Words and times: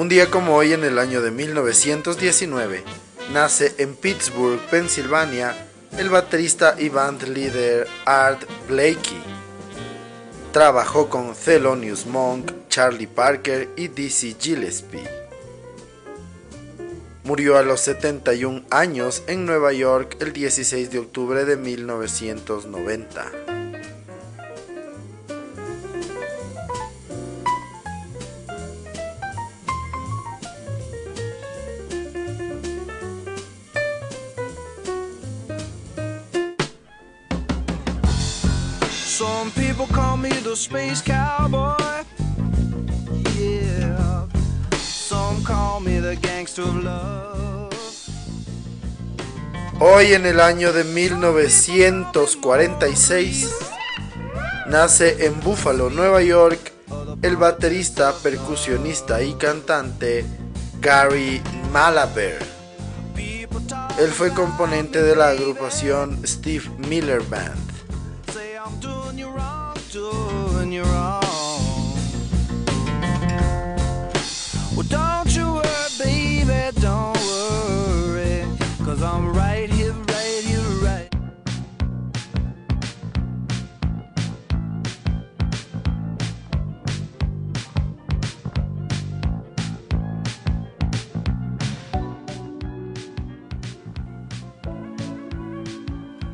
Un 0.00 0.08
día 0.08 0.30
como 0.30 0.56
hoy 0.56 0.72
en 0.72 0.82
el 0.82 0.98
año 0.98 1.20
de 1.20 1.30
1919, 1.30 2.82
nace 3.34 3.74
en 3.76 3.94
Pittsburgh, 3.94 4.58
Pensilvania, 4.70 5.54
el 5.98 6.08
baterista 6.08 6.74
y 6.78 6.88
band 6.88 7.24
líder 7.24 7.86
Art 8.06 8.40
Blakey. 8.66 9.22
Trabajó 10.54 11.10
con 11.10 11.34
Thelonious 11.34 12.06
Monk, 12.06 12.50
Charlie 12.70 13.08
Parker 13.08 13.68
y 13.76 13.88
Dizzy 13.88 14.38
Gillespie. 14.40 15.06
Murió 17.24 17.58
a 17.58 17.62
los 17.62 17.82
71 17.82 18.62
años 18.70 19.22
en 19.26 19.44
Nueva 19.44 19.74
York 19.74 20.16
el 20.20 20.32
16 20.32 20.90
de 20.92 20.98
octubre 20.98 21.44
de 21.44 21.58
1990. 21.58 23.49
Hoy 49.78 50.14
en 50.14 50.26
el 50.26 50.40
año 50.40 50.72
de 50.72 50.82
1946 50.82 53.54
nace 54.66 55.26
en 55.26 55.38
Buffalo, 55.40 55.90
Nueva 55.90 56.22
York, 56.22 56.72
el 57.22 57.36
baterista, 57.36 58.12
percusionista 58.22 59.22
y 59.22 59.34
cantante 59.34 60.24
Gary 60.80 61.40
Malaber. 61.72 62.38
Él 63.98 64.10
fue 64.10 64.32
componente 64.32 65.02
de 65.02 65.14
la 65.14 65.28
agrupación 65.28 66.26
Steve 66.26 66.68
Miller 66.78 67.22
Band. 67.22 67.69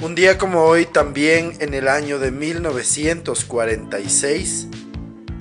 Un 0.07 0.15
día 0.15 0.39
como 0.39 0.63
hoy, 0.63 0.87
también 0.87 1.57
en 1.59 1.75
el 1.75 1.89
año 1.89 2.21
de 2.21 2.31
1946, 2.31 4.69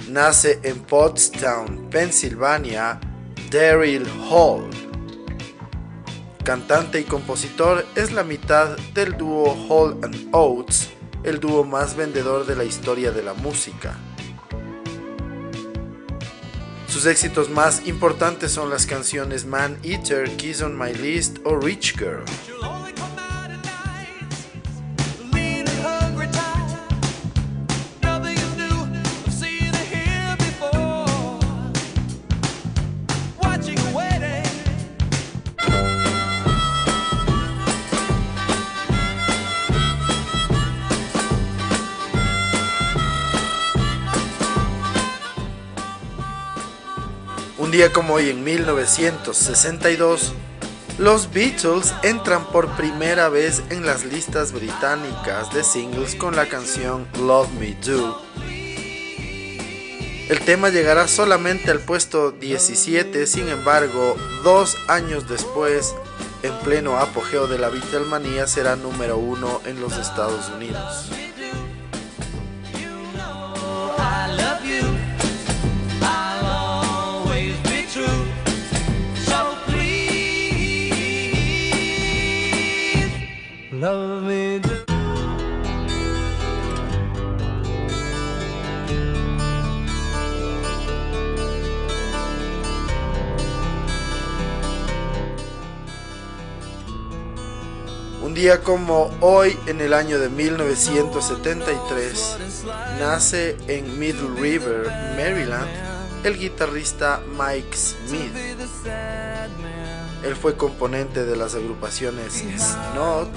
nace 0.10 0.60
en 0.64 0.80
Pottstown, 0.80 1.88
Pensilvania, 1.92 3.00
Daryl 3.52 4.08
Hall. 4.28 4.68
Cantante 6.44 7.00
y 7.00 7.04
compositor, 7.04 7.86
es 7.94 8.12
la 8.12 8.24
mitad 8.24 8.76
del 8.96 9.16
dúo 9.16 9.56
Hall 9.70 10.00
and 10.02 10.34
Oates, 10.34 10.90
el 11.24 11.40
dúo 11.40 11.64
más 11.64 11.96
vendedor 11.96 12.48
de 12.48 12.56
la 12.56 12.64
historia 12.64 13.12
de 13.12 13.22
la 13.22 13.36
música. 13.36 13.96
Sus 16.88 17.06
éxitos 17.06 17.52
más 17.52 17.86
importantes 17.86 18.52
son 18.52 18.72
las 18.72 18.88
canciones 18.88 19.46
Man 19.46 19.78
Eater, 19.84 20.28
Kiss 20.38 20.64
on 20.64 20.76
My 20.76 20.92
List 20.92 21.38
o 21.44 21.56
Rich 21.56 22.00
Girl. 22.00 22.26
Día 47.76 47.92
como 47.92 48.14
hoy 48.14 48.30
en 48.30 48.42
1962, 48.42 50.32
los 50.98 51.34
Beatles 51.34 51.94
entran 52.04 52.46
por 52.46 52.70
primera 52.78 53.28
vez 53.28 53.64
en 53.70 53.86
las 53.86 54.06
listas 54.06 54.54
británicas 54.54 55.54
de 55.54 55.62
singles 55.62 56.16
con 56.16 56.38
la 56.38 56.48
canción 56.48 57.06
Love 57.20 57.50
Me 57.60 57.76
Do. 57.86 58.22
El 60.30 60.40
tema 60.46 60.70
llegará 60.70 61.10
solamente 61.10 61.70
al 61.70 61.82
puesto 61.82 62.32
17, 62.32 63.28
sin 63.28 63.50
embargo, 63.50 64.16
dos 64.46 64.78
años 64.88 65.28
después, 65.28 65.94
en 66.44 66.58
pleno 66.60 66.96
apogeo 66.96 67.48
de 67.48 67.60
la 67.60 67.68
Beatlemanía, 67.68 68.48
será 68.48 68.78
número 68.78 69.18
uno 69.18 69.60
en 69.66 69.82
los 69.82 69.98
Estados 69.98 70.50
Unidos. 70.56 71.10
Un 83.86 84.62
día 98.34 98.64
como 98.64 99.12
hoy, 99.22 99.56
en 99.68 99.82
el 99.82 99.94
año 99.94 100.18
de 100.18 100.30
1973, 100.30 102.38
nace 103.00 103.56
en 103.68 104.00
Middle 104.00 104.42
River, 104.42 104.88
Maryland, 105.16 105.70
el 106.24 106.40
guitarrista 106.40 107.22
Mike 107.38 107.78
Smith. 107.78 108.34
Él 110.26 110.36
fue 110.36 110.58
componente 110.58 111.24
de 111.24 111.36
las 111.36 111.54
agrupaciones 111.54 112.44
Snot, 112.58 113.30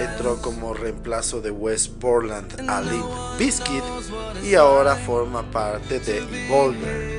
entró 0.00 0.42
como 0.42 0.74
reemplazo 0.74 1.40
de 1.40 1.52
West 1.52 1.92
Portland 2.00 2.68
a 2.68 2.80
Limp 2.80 3.06
Bizkit 3.38 3.84
y 4.42 4.56
ahora 4.56 4.96
forma 4.96 5.48
parte 5.50 6.00
de 6.00 6.18
Evolver. 6.46 7.16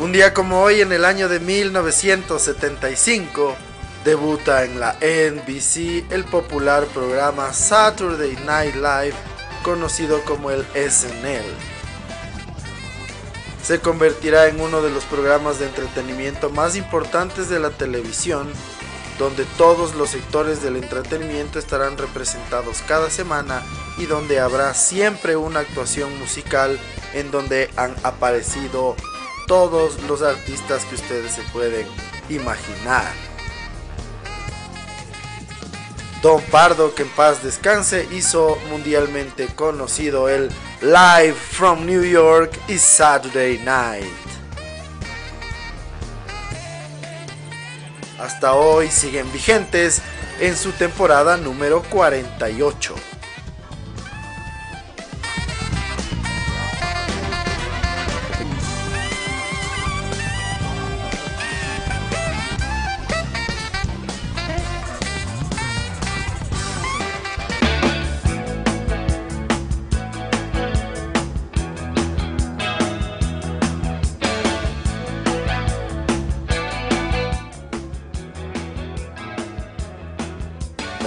Un 0.00 0.12
día 0.12 0.32
como 0.32 0.62
hoy, 0.62 0.80
en 0.80 0.92
el 0.92 1.04
año 1.04 1.28
de 1.28 1.40
1975, 1.40 3.54
debuta 4.02 4.64
en 4.64 4.80
la 4.80 4.94
NBC 4.94 6.10
el 6.10 6.24
popular 6.24 6.86
programa 6.86 7.52
Saturday 7.52 8.34
Night 8.46 8.76
Live, 8.76 9.12
conocido 9.62 10.24
como 10.24 10.50
el 10.50 10.64
SNL. 10.72 11.44
Se 13.62 13.80
convertirá 13.80 14.46
en 14.46 14.62
uno 14.62 14.80
de 14.80 14.88
los 14.88 15.04
programas 15.04 15.58
de 15.58 15.66
entretenimiento 15.66 16.48
más 16.48 16.76
importantes 16.76 17.50
de 17.50 17.60
la 17.60 17.68
televisión 17.68 18.50
donde 19.18 19.44
todos 19.58 19.94
los 19.96 20.08
sectores 20.08 20.62
del 20.62 20.76
entretenimiento 20.76 21.58
estarán 21.58 21.98
representados 21.98 22.80
cada 22.88 23.10
semana 23.10 23.62
y 23.98 24.06
donde 24.06 24.40
habrá 24.40 24.72
siempre 24.72 25.36
una 25.36 25.60
actuación 25.60 26.18
musical 26.18 26.80
en 27.12 27.30
donde 27.30 27.68
han 27.76 27.94
aparecido 28.02 28.96
todos 29.50 30.00
los 30.04 30.22
artistas 30.22 30.84
que 30.84 30.94
ustedes 30.94 31.32
se 31.32 31.42
pueden 31.52 31.84
imaginar. 32.28 33.10
Don 36.22 36.40
Pardo, 36.52 36.94
que 36.94 37.02
en 37.02 37.08
paz 37.08 37.42
descanse, 37.42 38.06
hizo 38.12 38.56
mundialmente 38.70 39.48
conocido 39.48 40.28
el 40.28 40.52
Live 40.82 41.34
from 41.34 41.84
New 41.84 42.04
York 42.04 42.56
y 42.68 42.78
Saturday 42.78 43.58
Night. 43.64 44.06
Hasta 48.20 48.52
hoy 48.52 48.88
siguen 48.88 49.32
vigentes 49.32 50.00
en 50.38 50.56
su 50.56 50.70
temporada 50.70 51.36
número 51.36 51.82
48. 51.90 52.94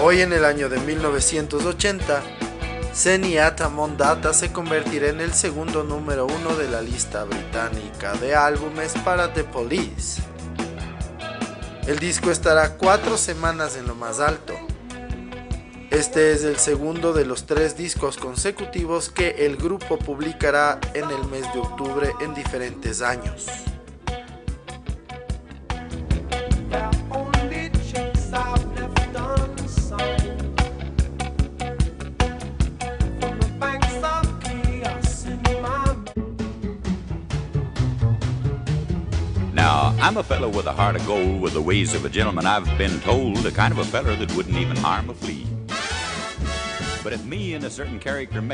Hoy 0.06 0.20
en 0.20 0.34
el 0.34 0.44
año 0.44 0.68
de 0.68 0.82
1980, 0.82 2.22
Zenyatta 2.94 3.70
Mondata 3.70 4.34
se 4.34 4.52
convertirá 4.52 5.08
en 5.08 5.22
el 5.22 5.34
segundo 5.34 5.86
número 5.86 6.26
uno 6.26 6.58
de 6.58 6.68
la 6.68 6.82
lista 6.82 7.24
británica 7.24 8.12
de 8.16 8.36
álbumes 8.36 8.96
para 9.06 9.32
The 9.32 9.46
Police. 9.46 10.22
El 11.88 12.00
disco 12.00 12.32
estará 12.32 12.76
cuatro 12.76 13.18
semanas 13.18 13.78
en 13.78 13.88
lo 13.88 13.96
más 13.96 14.20
alto. 14.20 14.54
Este 15.90 16.34
es 16.34 16.44
el 16.44 16.58
segundo 16.58 17.14
de 17.14 17.24
los 17.24 17.46
tres 17.46 17.78
discos 17.78 18.18
consecutivos 18.18 19.10
que 19.10 19.46
el 19.46 19.56
grupo 19.56 19.98
publicará 19.98 20.82
en 20.96 21.10
el 21.12 21.24
mes 21.30 21.44
de 21.54 21.60
octubre 21.60 22.12
en 22.20 22.34
diferentes 22.34 23.02
años. 23.02 23.48
I'm 40.04 40.18
a 40.18 40.24
fellow 40.24 40.50
with 40.50 40.66
a 40.66 40.74
heart 40.74 40.98
of 40.98 41.08
gold, 41.08 41.40
with 41.40 41.54
the 41.54 41.62
ways 41.62 41.94
of 41.94 42.04
a 42.04 42.10
gentleman, 42.10 42.46
I've 42.46 42.66
been 42.78 43.00
told, 43.00 43.38
the 43.38 43.54
kind 43.54 43.72
of 43.72 43.78
a 43.78 43.86
feller 43.86 44.18
that 44.18 44.36
wouldn't 44.36 44.58
even 44.58 44.76
harm 44.76 45.10
a 45.10 45.14
flea. 45.14 45.43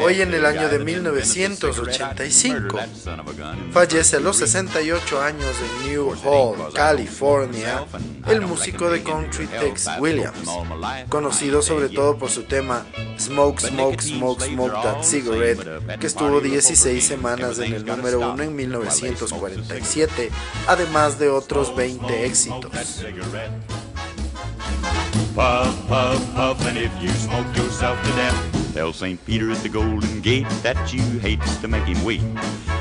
Hoy 0.01 0.21
en 0.21 0.33
el 0.33 0.45
año 0.45 0.69
de 0.69 0.79
1985 0.79 2.79
fallece 3.71 4.15
a 4.17 4.19
los 4.19 4.37
68 4.37 5.21
años 5.21 5.55
en 5.61 5.91
New 5.91 6.15
Hall, 6.23 6.73
California, 6.73 7.85
el 8.27 8.41
músico 8.41 8.89
de 8.89 9.03
country 9.03 9.45
Tex 9.47 9.87
Williams, 9.99 10.49
conocido 11.09 11.61
sobre 11.61 11.89
todo 11.89 12.17
por 12.17 12.31
su 12.31 12.43
tema 12.43 12.85
Smoke, 13.19 13.61
Smoke, 13.61 14.01
Smoke, 14.01 14.43
Smoke 14.43 14.81
That 14.81 15.03
Cigarette, 15.03 15.99
que 15.99 16.07
estuvo 16.07 16.41
16 16.41 17.03
semanas 17.03 17.59
en 17.59 17.73
el 17.73 17.85
número 17.85 18.31
1 18.31 18.43
en 18.43 18.55
1947, 18.55 20.31
además 20.67 21.19
de 21.19 21.29
otros 21.29 21.75
20 21.75 22.25
éxitos. 22.25 22.71
Puff, 25.35 25.87
puff, 25.87 26.35
puff, 26.35 26.65
and 26.65 26.77
if 26.77 26.91
you 27.01 27.09
smoke 27.09 27.47
yourself 27.55 28.01
to 28.03 28.09
death, 28.11 28.73
tell 28.73 28.91
St. 28.91 29.23
Peter 29.25 29.51
at 29.51 29.57
the 29.57 29.69
Golden 29.69 30.21
Gate 30.21 30.49
that 30.63 30.93
you 30.93 31.01
hate 31.19 31.41
to 31.61 31.67
make 31.67 31.85
him 31.85 32.03
wait. 32.03 32.21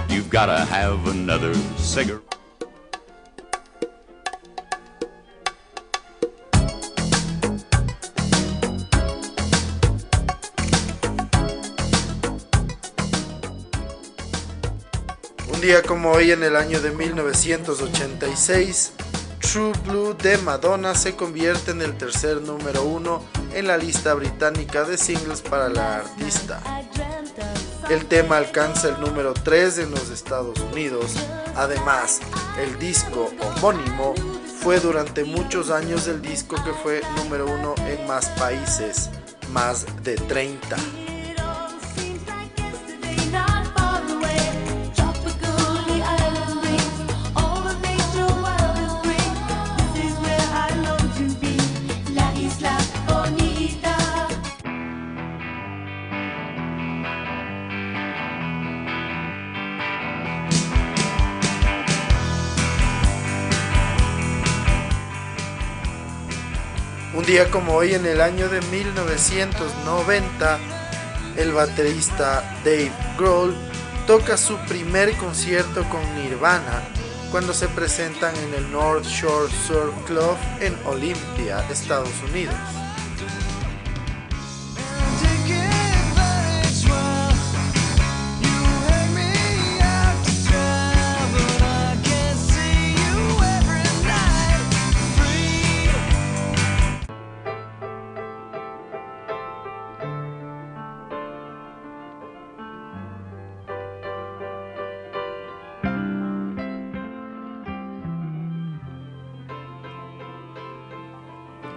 You've 0.08 0.30
gotta 0.30 0.64
have 0.64 1.06
another 1.08 1.54
cigarette. 1.76 2.22
Un 15.52 15.60
día 15.62 15.82
como 15.82 16.12
hoy 16.12 16.30
en 16.30 16.44
el 16.44 16.54
año 16.54 16.80
de 16.80 16.92
1986, 16.92 18.92
True 19.50 19.72
Blue 19.86 20.12
de 20.12 20.36
Madonna 20.36 20.94
se 20.94 21.16
convierte 21.16 21.70
en 21.70 21.80
el 21.80 21.96
tercer 21.96 22.42
número 22.42 22.82
uno 22.82 23.24
en 23.54 23.66
la 23.66 23.78
lista 23.78 24.12
británica 24.12 24.84
de 24.84 24.98
singles 24.98 25.40
para 25.40 25.70
la 25.70 25.96
artista. 25.96 26.60
El 27.88 28.04
tema 28.04 28.36
alcanza 28.36 28.90
el 28.90 29.00
número 29.00 29.32
3 29.32 29.78
en 29.78 29.90
los 29.92 30.10
Estados 30.10 30.60
Unidos. 30.60 31.14
Además, 31.56 32.20
el 32.60 32.78
disco 32.78 33.30
homónimo 33.40 34.14
fue 34.60 34.80
durante 34.80 35.24
muchos 35.24 35.70
años 35.70 36.08
el 36.08 36.20
disco 36.20 36.56
que 36.62 36.74
fue 36.82 37.00
número 37.16 37.46
uno 37.46 37.74
en 37.86 38.06
más 38.06 38.28
países, 38.38 39.08
más 39.50 39.86
de 40.02 40.16
30. 40.16 40.76
Día 67.28 67.50
como 67.50 67.74
hoy 67.74 67.92
en 67.92 68.06
el 68.06 68.22
año 68.22 68.48
de 68.48 68.62
1990, 68.62 70.58
el 71.36 71.52
baterista 71.52 72.42
Dave 72.64 72.90
Grohl 73.18 73.54
toca 74.06 74.38
su 74.38 74.56
primer 74.60 75.14
concierto 75.18 75.86
con 75.90 76.00
Nirvana 76.14 76.82
cuando 77.30 77.52
se 77.52 77.68
presentan 77.68 78.34
en 78.36 78.54
el 78.54 78.72
North 78.72 79.04
Shore 79.04 79.52
Surf 79.66 79.94
Club 80.06 80.38
en 80.60 80.74
Olympia, 80.86 81.62
Estados 81.70 82.14
Unidos. 82.30 82.56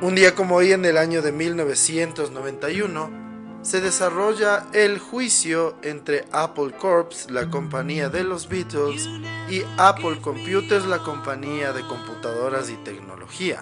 Un 0.02 0.16
día 0.16 0.34
como 0.34 0.56
hoy 0.56 0.72
en 0.72 0.84
el 0.84 0.98
año 0.98 1.22
de 1.22 1.32
1991 1.32 3.60
se 3.62 3.82
desarrolla 3.82 4.66
el 4.74 4.98
juicio 4.98 5.76
entre 5.84 6.26
Apple 6.32 6.72
Corps, 6.76 7.30
la 7.30 7.52
compañía 7.52 8.10
de 8.10 8.24
los 8.24 8.50
Beatles, 8.50 9.08
y 9.48 9.62
Apple 9.78 10.20
Computers, 10.20 10.88
la 10.88 11.04
compañía 11.04 11.72
de 11.72 11.86
computadoras 11.86 12.72
y 12.72 12.78
tecnología. 12.78 13.62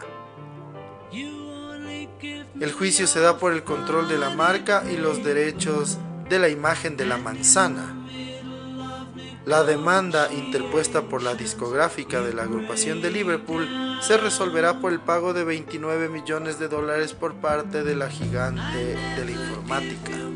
El 2.57 2.71
juicio 2.71 3.05
se 3.05 3.19
da 3.19 3.37
por 3.37 3.51
el 3.51 3.65
control 3.65 4.07
de 4.07 4.17
la 4.17 4.29
marca 4.29 4.85
y 4.89 4.95
los 4.95 5.21
derechos 5.21 5.97
de 6.29 6.39
la 6.39 6.47
imagen 6.47 6.95
de 6.95 7.05
la 7.05 7.17
manzana. 7.17 7.98
La 9.45 9.63
demanda 9.63 10.31
interpuesta 10.33 11.03
por 11.03 11.23
la 11.23 11.33
discográfica 11.33 12.21
de 12.21 12.33
la 12.33 12.43
agrupación 12.43 13.01
de 13.01 13.09
Liverpool 13.09 13.67
se 14.01 14.17
resolverá 14.17 14.79
por 14.79 14.91
el 14.91 14.99
pago 14.99 15.33
de 15.33 15.43
29 15.43 16.09
millones 16.09 16.59
de 16.59 16.67
dólares 16.67 17.13
por 17.13 17.35
parte 17.35 17.83
de 17.83 17.95
la 17.95 18.09
gigante 18.09 18.95
de 19.15 19.25
la 19.25 19.31
informática. 19.31 20.29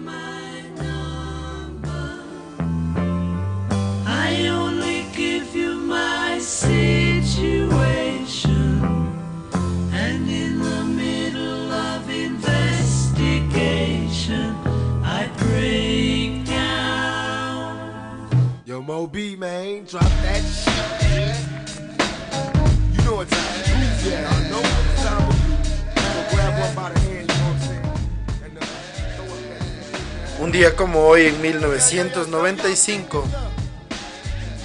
Un 30.39 30.51
día 30.51 30.75
como 30.75 31.01
hoy 31.05 31.27
en 31.27 31.39
1995, 31.43 33.23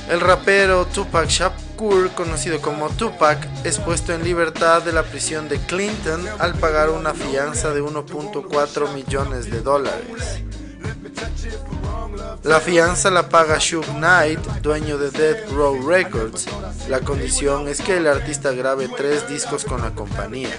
el 0.08 0.20
rapero 0.20 0.86
Tupac 0.86 1.28
Shakur, 1.28 2.12
conocido 2.12 2.62
como 2.62 2.88
Tupac, 2.88 3.46
es 3.64 3.78
puesto 3.78 4.14
en 4.14 4.24
libertad 4.24 4.80
de 4.80 4.94
la 4.94 5.02
prisión 5.02 5.50
de 5.50 5.58
Clinton 5.58 6.26
al 6.38 6.54
pagar 6.54 6.88
una 6.88 7.12
fianza 7.12 7.74
de 7.74 7.82
1.4 7.82 8.94
millones 8.94 9.50
de 9.50 9.60
dólares. 9.60 10.42
La 12.44 12.60
fianza 12.60 13.10
la 13.10 13.28
paga 13.28 13.58
Shug 13.58 13.84
Knight, 13.96 14.40
dueño 14.62 14.98
de 14.98 15.10
Death 15.10 15.50
Row 15.50 15.86
Records. 15.86 16.46
La 16.88 17.00
condición 17.00 17.68
es 17.68 17.80
que 17.80 17.96
el 17.96 18.06
artista 18.06 18.52
grabe 18.52 18.88
tres 18.88 19.28
discos 19.28 19.64
con 19.64 19.82
la 19.82 19.94
compañía. 19.94 20.56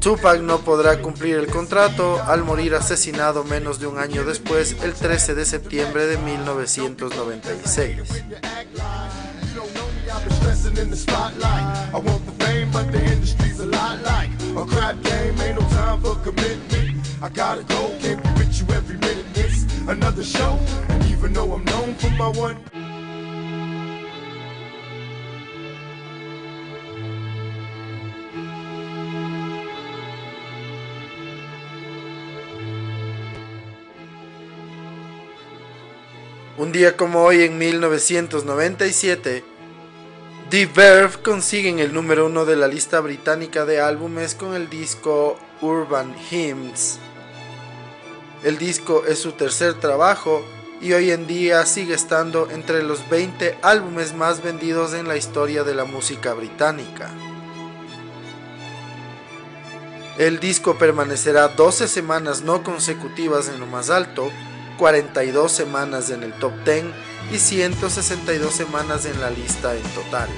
Tupac 0.00 0.40
no 0.40 0.60
podrá 0.60 1.00
cumplir 1.00 1.36
el 1.36 1.48
contrato 1.48 2.22
al 2.26 2.44
morir 2.44 2.74
asesinado 2.74 3.44
menos 3.44 3.80
de 3.80 3.86
un 3.86 3.98
año 3.98 4.24
después, 4.24 4.76
el 4.82 4.94
13 4.94 5.34
de 5.34 5.44
septiembre 5.44 6.06
de 6.06 6.18
1996. 6.18 8.24
Un 36.58 36.70
día 36.72 36.94
como 36.98 37.22
hoy 37.22 37.44
en 37.44 37.56
1997, 37.56 39.42
The 40.50 40.66
Verve 40.66 41.22
consiguen 41.22 41.78
el 41.78 41.94
número 41.94 42.26
uno 42.26 42.44
de 42.44 42.56
la 42.56 42.68
lista 42.68 43.00
británica 43.00 43.64
de 43.64 43.80
álbumes 43.80 44.34
con 44.34 44.54
el 44.54 44.68
disco 44.68 45.38
Urban 45.62 46.14
Hymns. 46.30 47.00
El 48.42 48.56
disco 48.56 49.04
es 49.06 49.18
su 49.18 49.32
tercer 49.32 49.74
trabajo 49.74 50.44
y 50.80 50.92
hoy 50.92 51.10
en 51.10 51.26
día 51.26 51.66
sigue 51.66 51.94
estando 51.94 52.48
entre 52.50 52.84
los 52.84 53.08
20 53.10 53.58
álbumes 53.62 54.14
más 54.14 54.42
vendidos 54.42 54.94
en 54.94 55.08
la 55.08 55.16
historia 55.16 55.64
de 55.64 55.74
la 55.74 55.84
música 55.84 56.34
británica. 56.34 57.10
El 60.18 60.38
disco 60.38 60.78
permanecerá 60.78 61.48
12 61.48 61.88
semanas 61.88 62.42
no 62.42 62.62
consecutivas 62.62 63.48
en 63.48 63.58
lo 63.58 63.66
más 63.66 63.90
alto 63.90 64.30
42 64.78 65.50
semanas 65.50 66.10
en 66.10 66.22
el 66.22 66.32
top 66.34 66.52
10 66.64 66.84
y 67.32 67.38
162 67.38 68.52
semanas 68.52 69.04
en 69.04 69.20
la 69.20 69.30
lista 69.30 69.74
en 69.74 69.82
total. 69.82 70.28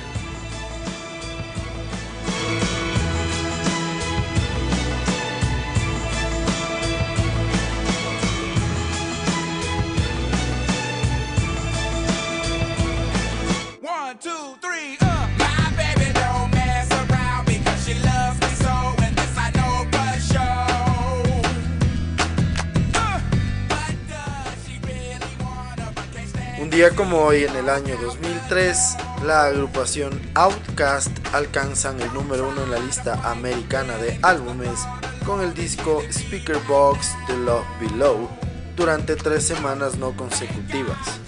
Como 26.88 27.18
hoy, 27.18 27.44
en 27.44 27.54
el 27.56 27.68
año 27.68 27.94
2003, 28.00 28.96
la 29.26 29.44
agrupación 29.44 30.18
Outcast 30.34 31.10
alcanzan 31.34 32.00
el 32.00 32.10
número 32.14 32.49
uno 32.49 32.62
en 32.62 32.70
la 32.70 32.78
lista 32.78 33.20
americana 33.30 33.99
de 33.99 34.18
álbumes 34.22 34.80
con 35.26 35.42
el 35.42 35.52
disco 35.52 36.02
Speaker 36.10 36.56
Box 36.66 37.14
The 37.26 37.37
Love 37.37 37.66
Below 37.80 38.30
durante 38.76 39.14
tres 39.16 39.46
semanas 39.46 39.99
no 39.99 40.16
consecutivas. 40.16 41.20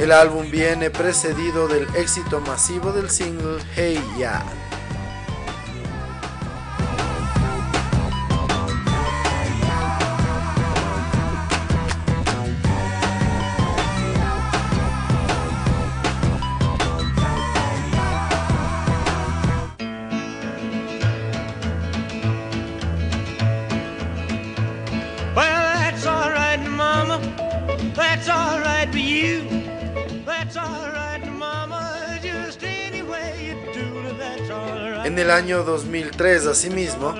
El 0.00 0.10
álbum 0.10 0.50
viene 0.50 0.90
precedido 0.90 1.68
del 1.68 1.86
éxito 1.94 2.40
masivo 2.40 2.90
del 2.90 3.08
single 3.08 3.62
Hey 3.76 4.02
Ya. 4.18 4.42
En 35.04 35.18
el 35.18 35.30
año 35.30 35.64
2003, 35.64 36.46
asimismo, 36.46 37.14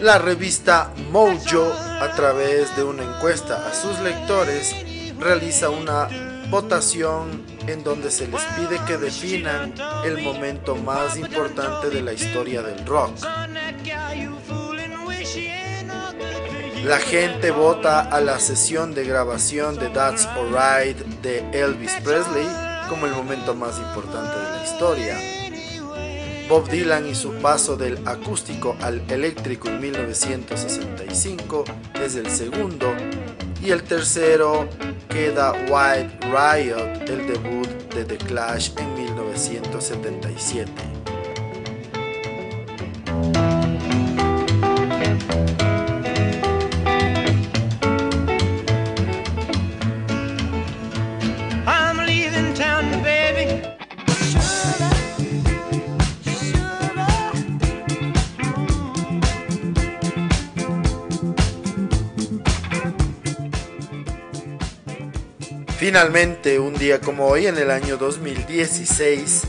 la 0.00 0.18
revista 0.18 0.92
Mojo, 1.10 1.72
a 2.00 2.12
través 2.14 2.74
de 2.76 2.84
una 2.84 3.02
encuesta 3.02 3.66
a 3.66 3.74
sus 3.74 3.98
lectores, 4.00 4.74
realiza 5.18 5.70
una 5.70 6.08
votación 6.50 7.42
en 7.66 7.82
donde 7.82 8.10
se 8.10 8.28
les 8.28 8.42
pide 8.56 8.78
que 8.86 8.98
definan 8.98 9.74
el 10.04 10.22
momento 10.22 10.76
más 10.76 11.16
importante 11.16 11.88
de 11.88 12.02
la 12.02 12.12
historia 12.12 12.62
del 12.62 12.84
rock. 12.86 13.16
La 16.84 16.98
gente 16.98 17.50
vota 17.50 18.00
a 18.00 18.20
la 18.20 18.38
sesión 18.38 18.94
de 18.94 19.04
grabación 19.04 19.78
de 19.78 19.88
That's 19.88 20.26
Alright 20.26 20.98
de 21.22 21.38
Elvis 21.52 21.94
Presley 22.04 22.46
como 22.90 23.06
el 23.06 23.12
momento 23.12 23.54
más 23.54 23.78
importante 23.78 24.38
de 24.38 24.58
la 24.58 24.64
historia. 24.64 25.43
Bob 26.48 26.68
Dylan 26.68 27.08
y 27.08 27.14
su 27.14 27.32
paso 27.34 27.74
del 27.74 28.06
acústico 28.06 28.76
al 28.82 29.00
eléctrico 29.10 29.68
en 29.68 29.80
1965 29.80 31.64
es 32.02 32.16
el 32.16 32.28
segundo 32.28 32.94
y 33.62 33.70
el 33.70 33.82
tercero 33.82 34.68
queda 35.08 35.52
White 35.52 36.18
Riot, 36.28 37.08
el 37.08 37.26
debut 37.26 37.68
de 37.94 38.04
The 38.04 38.18
Clash 38.18 38.72
en 38.76 38.94
1977. 38.94 40.93
Finalmente, 65.94 66.58
un 66.58 66.74
día 66.74 67.00
como 67.00 67.28
hoy, 67.28 67.46
en 67.46 67.56
el 67.56 67.70
año 67.70 67.96
2016, 67.96 69.42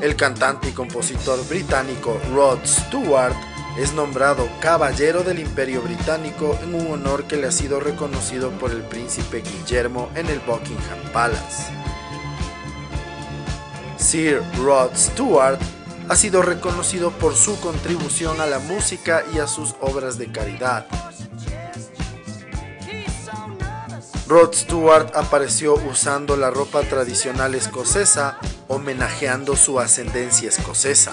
el 0.00 0.16
cantante 0.16 0.70
y 0.70 0.72
compositor 0.72 1.46
británico 1.46 2.20
Rod 2.34 2.58
Stewart 2.64 3.36
es 3.78 3.92
nombrado 3.92 4.48
Caballero 4.60 5.22
del 5.22 5.38
Imperio 5.38 5.80
Británico 5.80 6.58
en 6.60 6.74
un 6.74 6.88
honor 6.88 7.28
que 7.28 7.36
le 7.36 7.46
ha 7.46 7.52
sido 7.52 7.78
reconocido 7.78 8.50
por 8.50 8.72
el 8.72 8.82
príncipe 8.82 9.42
Guillermo 9.42 10.10
en 10.16 10.26
el 10.26 10.40
Buckingham 10.40 11.12
Palace. 11.12 11.72
Sir 13.96 14.42
Rod 14.58 14.90
Stewart 14.96 15.60
ha 16.08 16.16
sido 16.16 16.42
reconocido 16.42 17.12
por 17.12 17.36
su 17.36 17.60
contribución 17.60 18.40
a 18.40 18.46
la 18.46 18.58
música 18.58 19.22
y 19.32 19.38
a 19.38 19.46
sus 19.46 19.76
obras 19.80 20.18
de 20.18 20.32
caridad. 20.32 20.88
Rod 24.34 24.52
Stewart 24.52 25.12
apareció 25.14 25.74
usando 25.74 26.36
la 26.36 26.50
ropa 26.50 26.82
tradicional 26.82 27.54
escocesa, 27.54 28.36
homenajeando 28.66 29.54
su 29.54 29.78
ascendencia 29.78 30.48
escocesa. 30.48 31.12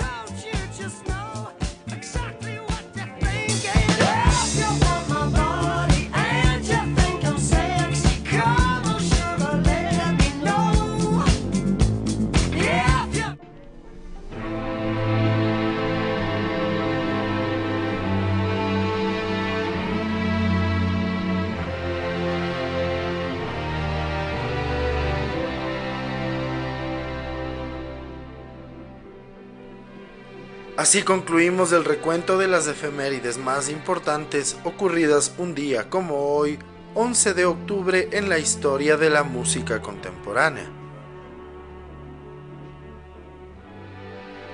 Así 30.81 31.03
concluimos 31.03 31.71
el 31.73 31.85
recuento 31.85 32.39
de 32.39 32.47
las 32.47 32.65
efemérides 32.65 33.37
más 33.37 33.69
importantes 33.69 34.57
ocurridas 34.63 35.31
un 35.37 35.53
día 35.53 35.91
como 35.91 36.33
hoy, 36.33 36.57
11 36.95 37.35
de 37.35 37.45
octubre 37.45 38.09
en 38.13 38.29
la 38.29 38.39
historia 38.39 38.97
de 38.97 39.11
la 39.11 39.21
música 39.21 39.79
contemporánea. 39.79 40.67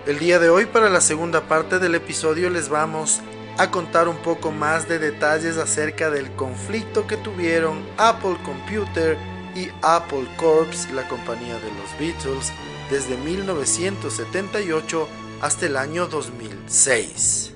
El 0.05 0.19
día 0.19 0.37
de 0.37 0.49
hoy 0.49 0.65
para 0.65 0.89
la 0.89 0.99
segunda 0.99 1.47
parte 1.47 1.79
del 1.79 1.95
episodio 1.95 2.49
les 2.49 2.67
vamos 2.67 3.21
a 3.57 3.71
contar 3.71 4.09
un 4.09 4.17
poco 4.17 4.51
más 4.51 4.89
de 4.89 4.99
detalles 4.99 5.55
acerca 5.55 6.09
del 6.09 6.29
conflicto 6.33 7.07
que 7.07 7.15
tuvieron 7.15 7.85
Apple 7.95 8.35
Computer 8.43 9.17
y 9.55 9.69
Apple 9.81 10.27
Corps, 10.35 10.91
la 10.91 11.07
compañía 11.07 11.55
de 11.55 11.71
los 11.71 11.97
Beatles, 11.97 12.51
desde 12.91 13.15
1978 13.15 15.07
hasta 15.41 15.65
el 15.65 15.77
año 15.77 16.07
2006. 16.07 17.53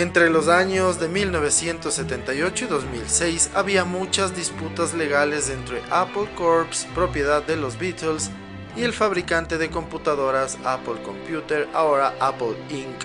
Entre 0.00 0.30
los 0.30 0.48
años 0.48 0.98
de 0.98 1.08
1978 1.08 2.64
y 2.64 2.68
2006 2.68 3.50
había 3.54 3.84
muchas 3.84 4.34
disputas 4.34 4.94
legales 4.94 5.50
entre 5.50 5.82
Apple 5.90 6.26
Corps, 6.36 6.86
propiedad 6.94 7.42
de 7.42 7.56
los 7.56 7.78
Beatles, 7.78 8.30
y 8.76 8.82
el 8.82 8.92
fabricante 8.92 9.58
de 9.58 9.70
computadoras 9.70 10.58
Apple 10.64 11.02
Computer, 11.02 11.68
ahora 11.74 12.14
Apple 12.20 12.56
Inc., 12.70 13.04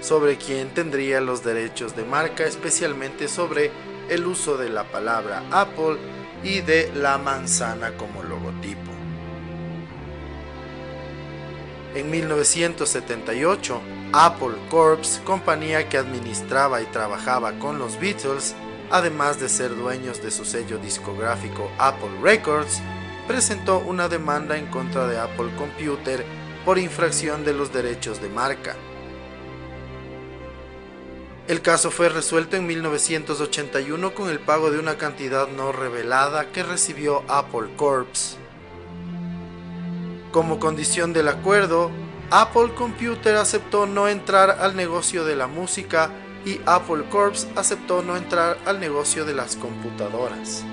sobre 0.00 0.36
quién 0.36 0.70
tendría 0.70 1.20
los 1.20 1.44
derechos 1.44 1.94
de 1.94 2.04
marca, 2.04 2.44
especialmente 2.44 3.28
sobre 3.28 3.70
el 4.08 4.26
uso 4.26 4.56
de 4.56 4.68
la 4.68 4.84
palabra 4.84 5.42
Apple 5.50 5.96
y 6.42 6.60
de 6.60 6.90
la 6.94 7.18
manzana 7.18 7.96
como 7.96 8.22
logotipo. 8.22 8.90
En 11.94 12.10
1978, 12.10 13.80
Apple 14.12 14.54
Corps, 14.70 15.20
compañía 15.24 15.88
que 15.88 15.98
administraba 15.98 16.82
y 16.82 16.86
trabajaba 16.86 17.52
con 17.58 17.78
los 17.78 18.00
Beatles, 18.00 18.54
además 18.90 19.38
de 19.38 19.48
ser 19.48 19.76
dueños 19.76 20.22
de 20.22 20.30
su 20.30 20.44
sello 20.44 20.78
discográfico 20.78 21.70
Apple 21.78 22.10
Records, 22.22 22.80
presentó 23.26 23.78
una 23.78 24.08
demanda 24.08 24.56
en 24.56 24.66
contra 24.66 25.06
de 25.06 25.18
Apple 25.18 25.50
Computer 25.56 26.24
por 26.64 26.78
infracción 26.78 27.44
de 27.44 27.54
los 27.54 27.72
derechos 27.72 28.20
de 28.20 28.28
marca. 28.28 28.76
El 31.48 31.60
caso 31.60 31.90
fue 31.90 32.08
resuelto 32.08 32.56
en 32.56 32.66
1981 32.66 34.14
con 34.14 34.30
el 34.30 34.38
pago 34.38 34.70
de 34.70 34.78
una 34.78 34.96
cantidad 34.96 35.48
no 35.48 35.72
revelada 35.72 36.52
que 36.52 36.62
recibió 36.62 37.24
Apple 37.28 37.70
Corps. 37.76 38.38
Como 40.30 40.60
condición 40.60 41.12
del 41.12 41.28
acuerdo, 41.28 41.90
Apple 42.30 42.72
Computer 42.74 43.36
aceptó 43.36 43.86
no 43.86 44.08
entrar 44.08 44.50
al 44.60 44.76
negocio 44.76 45.24
de 45.24 45.36
la 45.36 45.46
música 45.48 46.10
y 46.46 46.60
Apple 46.64 47.04
Corps 47.10 47.46
aceptó 47.56 48.02
no 48.02 48.16
entrar 48.16 48.56
al 48.64 48.80
negocio 48.80 49.24
de 49.24 49.34
las 49.34 49.56
computadoras. 49.56 50.64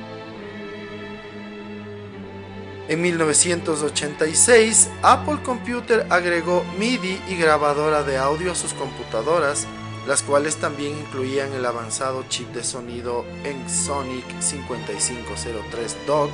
En 2.89 3.01
1986, 3.03 4.89
Apple 5.03 5.37
Computer 5.43 6.07
agregó 6.09 6.63
MIDI 6.79 7.21
y 7.29 7.35
grabadora 7.35 8.01
de 8.01 8.17
audio 8.17 8.51
a 8.51 8.55
sus 8.55 8.73
computadoras, 8.73 9.67
las 10.07 10.23
cuales 10.23 10.55
también 10.55 10.97
incluían 10.97 11.53
el 11.53 11.67
avanzado 11.67 12.25
chip 12.29 12.49
de 12.51 12.63
sonido 12.63 13.25
Ensoniq 13.43 14.25
5503 14.41 15.97
DOC 16.07 16.31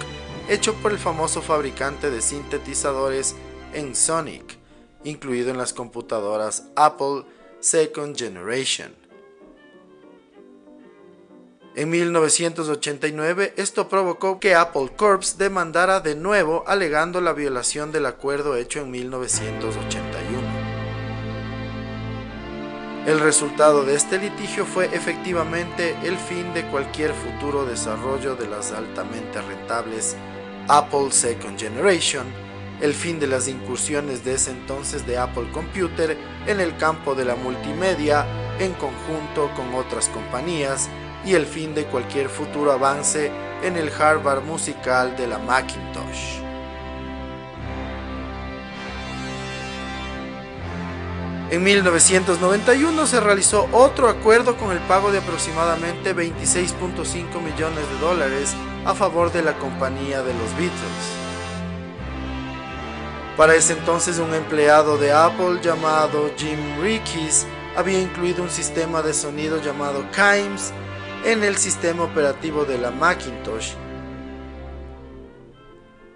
hecho 0.48 0.76
por 0.76 0.94
el 0.94 0.98
famoso 0.98 1.42
fabricante 1.42 2.10
de 2.10 2.22
sintetizadores 2.22 3.36
Ensoniq, 3.74 4.58
incluido 5.04 5.52
en 5.52 5.58
las 5.58 5.74
computadoras 5.74 6.70
Apple 6.78 7.26
Second 7.60 8.18
Generation. 8.18 8.96
En 11.78 11.90
1989, 11.90 13.54
esto 13.58 13.90
provocó 13.90 14.40
que 14.40 14.56
Apple 14.56 14.94
Corps 14.96 15.38
demandara 15.38 16.00
de 16.00 16.16
nuevo 16.16 16.64
alegando 16.68 17.20
la 17.20 17.34
violación 17.34 17.92
del 17.92 18.06
acuerdo 18.06 18.56
hecho 18.56 18.80
en 18.80 18.92
1981. 18.92 20.40
El 23.06 23.20
resultado 23.20 23.84
de 23.84 23.96
este 23.96 24.18
litigio 24.18 24.66
fue 24.66 24.86
efectivamente 24.86 25.98
el 26.06 26.18
fin 26.18 26.54
de 26.54 26.66
cualquier 26.68 27.14
futuro 27.14 27.66
desarrollo 27.66 28.38
de 28.38 28.48
las 28.48 28.72
altamente 28.72 29.42
rentables 29.42 30.16
Apple 30.70 31.12
Second 31.12 31.60
Generation, 31.60 32.26
el 32.80 32.94
fin 32.94 33.20
de 33.20 33.28
las 33.28 33.50
incursiones 33.50 34.24
de 34.24 34.36
ese 34.36 34.52
entonces 34.52 35.06
de 35.06 35.18
Apple 35.18 35.52
Computer 35.52 36.18
en 36.48 36.62
el 36.62 36.78
campo 36.78 37.16
de 37.16 37.26
la 37.26 37.36
multimedia 37.36 38.26
en 38.60 38.72
conjunto 38.76 39.52
con 39.58 39.76
otras 39.76 40.08
compañías 40.08 40.90
y 41.26 41.34
el 41.34 41.46
fin 41.46 41.74
de 41.74 41.86
cualquier 41.86 42.30
futuro 42.30 42.72
avance 42.72 43.32
en 43.64 43.78
el 43.78 43.90
hardware 43.90 44.42
musical 44.42 45.16
de 45.18 45.28
la 45.28 45.40
Macintosh. 45.40 46.42
En 51.52 51.64
1991 51.64 53.08
se 53.08 53.20
realizó 53.20 53.68
otro 53.72 54.10
acuerdo 54.10 54.58
con 54.58 54.72
el 54.72 54.80
pago 54.80 55.12
de 55.12 55.20
aproximadamente 55.20 56.16
26.5 56.16 57.42
millones 57.42 57.90
de 57.90 58.00
dólares 58.02 58.56
a 58.84 58.94
favor 58.94 59.32
de 59.32 59.44
la 59.44 59.54
compañía 59.54 60.22
de 60.22 60.34
los 60.34 60.52
Beatles. 60.58 61.26
Para 63.38 63.56
ese 63.56 63.74
entonces 63.74 64.18
un 64.18 64.34
empleado 64.34 64.98
de 64.98 65.12
Apple 65.12 65.60
llamado 65.62 66.32
Jim 66.38 66.60
Rickes 66.82 67.46
había 67.76 68.00
incluido 68.02 68.44
un 68.44 68.50
sistema 68.50 69.02
de 69.02 69.14
sonido 69.14 69.62
llamado 69.62 70.06
Kimes 70.12 70.74
en 71.26 71.44
el 71.44 71.58
sistema 71.58 72.04
operativo 72.04 72.64
de 72.64 72.78
la 72.78 72.92
Macintosh 72.92 73.74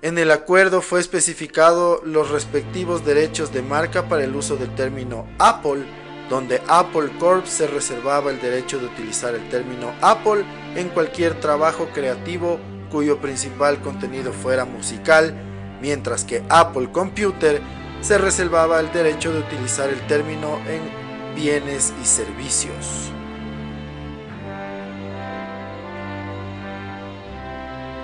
en 0.02 0.18
el 0.18 0.32
acuerdo 0.32 0.82
fue 0.82 1.02
especificado 1.02 2.02
los 2.06 2.30
respectivos 2.30 3.04
derechos 3.04 3.52
de 3.52 3.62
marca 3.62 4.08
para 4.08 4.24
el 4.24 4.34
uso 4.34 4.56
del 4.56 4.74
término 4.74 5.28
Apple, 5.40 5.84
donde 6.30 6.62
Apple 6.70 7.10
Corp 7.20 7.46
se 7.46 7.68
reservaba 7.68 8.32
el 8.32 8.40
derecho 8.40 8.80
de 8.80 8.86
utilizar 8.86 9.36
el 9.36 9.50
término 9.50 9.92
Apple 10.00 10.46
en 10.78 10.88
cualquier 10.88 11.38
trabajo 11.42 11.90
creativo 11.94 12.60
cuyo 12.90 13.20
principal 13.20 13.82
contenido 13.82 14.32
fuera 14.32 14.64
musical, 14.64 15.36
mientras 15.82 16.24
que 16.24 16.44
Apple 16.48 16.94
Computer 16.94 17.62
se 18.00 18.18
reservaba 18.18 18.80
el 18.80 18.94
derecho 18.94 19.34
de 19.34 19.40
utilizar 19.40 19.90
el 19.90 20.00
término 20.08 20.60
en 20.70 21.36
bienes 21.36 21.94
y 22.02 22.06
servicios. 22.06 23.12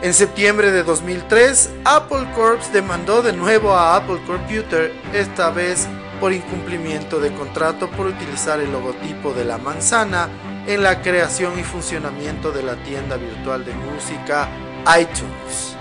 En 0.06 0.14
septiembre 0.14 0.70
de 0.70 0.84
2003, 0.84 1.72
Apple 1.84 2.28
Corps 2.36 2.72
demandó 2.72 3.24
de 3.24 3.34
nuevo 3.34 3.74
a 3.74 3.96
Apple 3.96 4.20
Computer, 4.28 4.94
esta 5.16 5.50
vez 5.50 5.88
por 6.20 6.32
incumplimiento 6.32 7.20
de 7.20 7.34
contrato 7.34 7.90
por 7.90 8.06
utilizar 8.06 8.60
el 8.60 8.72
logotipo 8.72 9.34
de 9.34 9.46
la 9.46 9.58
manzana 9.58 10.30
en 10.68 10.84
la 10.84 11.02
creación 11.02 11.58
y 11.58 11.64
funcionamiento 11.64 12.52
de 12.52 12.62
la 12.62 12.76
tienda 12.84 13.18
virtual 13.18 13.66
de 13.66 13.74
música 13.74 14.48
iTunes. 14.96 15.76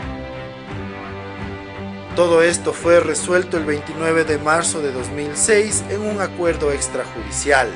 Todo 2.16 2.40
esto 2.40 2.72
fue 2.72 3.00
resuelto 3.00 3.58
el 3.58 3.66
29 3.66 4.24
de 4.24 4.38
marzo 4.38 4.80
de 4.80 4.90
2006 4.90 5.84
en 5.90 6.00
un 6.00 6.22
acuerdo 6.22 6.72
extrajudicial. 6.72 7.68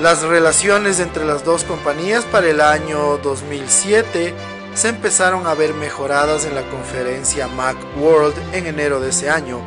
Las 0.00 0.22
relaciones 0.22 1.00
entre 1.00 1.24
las 1.24 1.42
dos 1.42 1.64
compañías 1.64 2.26
para 2.26 2.50
el 2.50 2.60
año 2.60 3.16
2007 3.16 4.34
se 4.74 4.88
empezaron 4.90 5.46
a 5.46 5.54
ver 5.54 5.72
mejoradas 5.72 6.44
en 6.44 6.54
la 6.54 6.68
conferencia 6.68 7.48
Macworld 7.48 8.34
en 8.52 8.66
enero 8.66 9.00
de 9.00 9.08
ese 9.08 9.30
año, 9.30 9.58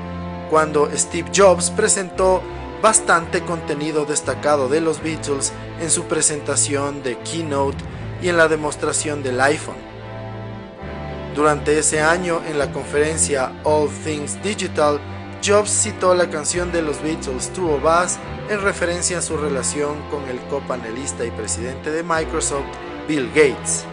cuando 0.51 0.87
Steve 0.95 1.31
Jobs 1.35 1.71
presentó 1.71 2.43
bastante 2.79 3.41
contenido 3.41 4.05
destacado 4.05 4.69
de 4.69 4.81
los 4.81 5.01
Beatles 5.01 5.51
en 5.81 5.89
su 5.89 6.03
presentación 6.03 7.01
de 7.01 7.17
Keynote 7.17 7.83
y 8.21 8.29
en 8.29 8.37
la 8.37 8.47
demostración 8.47 9.23
del 9.23 9.41
iPhone. 9.41 9.77
Durante 11.33 11.79
ese 11.79 12.01
año, 12.01 12.43
en 12.47 12.59
la 12.59 12.71
conferencia 12.71 13.51
All 13.63 13.89
Things 14.03 14.39
Digital, 14.43 14.99
Jobs 15.43 15.71
citó 15.71 16.13
la 16.13 16.29
canción 16.29 16.71
de 16.71 16.83
los 16.83 17.01
Beatles 17.01 17.51
Two 17.51 17.73
of 17.73 17.83
en 18.49 18.61
referencia 18.61 19.19
a 19.19 19.21
su 19.21 19.37
relación 19.37 20.01
con 20.09 20.27
el 20.27 20.39
copanelista 20.49 21.23
y 21.23 21.31
presidente 21.31 21.91
de 21.91 22.01
Microsoft, 22.01 22.65
Bill 23.07 23.27
Gates. 23.29 23.85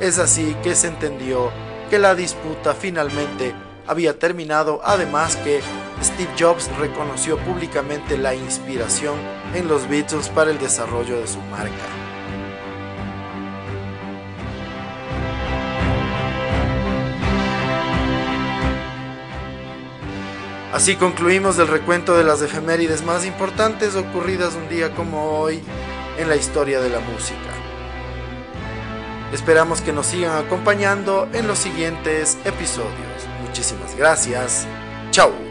Es 0.00 0.18
así 0.18 0.56
que 0.62 0.74
se 0.74 0.88
entendió 0.88 1.50
que 1.90 1.98
la 1.98 2.14
disputa 2.14 2.74
finalmente 2.74 3.54
había 3.86 4.18
terminado, 4.18 4.80
además 4.82 5.36
que 5.36 5.60
Steve 6.02 6.30
Jobs 6.38 6.70
reconoció 6.78 7.36
públicamente 7.38 8.16
la 8.16 8.34
inspiración 8.34 9.16
en 9.54 9.68
los 9.68 9.88
Beatles 9.88 10.30
para 10.30 10.50
el 10.50 10.58
desarrollo 10.58 11.20
de 11.20 11.26
su 11.26 11.40
marca. 11.42 11.99
Así 20.72 20.94
concluimos 20.94 21.58
el 21.58 21.66
recuento 21.66 22.16
de 22.16 22.22
las 22.22 22.42
efemérides 22.42 23.04
más 23.04 23.26
importantes 23.26 23.96
ocurridas 23.96 24.54
un 24.54 24.68
día 24.68 24.94
como 24.94 25.40
hoy 25.40 25.60
en 26.16 26.28
la 26.28 26.36
historia 26.36 26.80
de 26.80 26.90
la 26.90 27.00
música. 27.00 27.50
Esperamos 29.32 29.80
que 29.80 29.92
nos 29.92 30.06
sigan 30.06 30.44
acompañando 30.44 31.28
en 31.32 31.48
los 31.48 31.58
siguientes 31.58 32.38
episodios. 32.44 33.26
Muchísimas 33.44 33.96
gracias. 33.96 34.66
Chao. 35.10 35.49